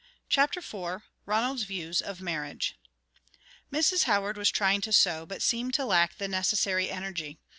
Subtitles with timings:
[0.29, 2.73] CHAPTER IV RONALD'S VIEWS OF MARRIAGE
[3.71, 4.05] Mrs.
[4.05, 7.37] Howard was trying to sew, but seemed to lack the necessary energy.